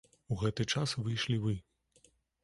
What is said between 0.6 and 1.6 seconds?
час выйшлі вы.